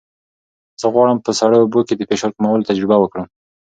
[0.79, 3.27] زه غواړم په سړو اوبو کې د فشار کمولو تجربه وکړم.